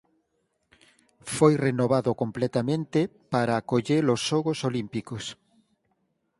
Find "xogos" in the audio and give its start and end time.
4.29-4.59